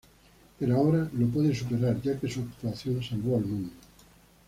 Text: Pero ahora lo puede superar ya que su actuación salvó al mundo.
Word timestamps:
Pero 0.57 0.75
ahora 0.77 1.07
lo 1.13 1.27
puede 1.27 1.53
superar 1.53 2.01
ya 2.01 2.19
que 2.19 2.27
su 2.27 2.39
actuación 2.39 3.03
salvó 3.03 3.37
al 3.37 3.45
mundo. 3.45 3.69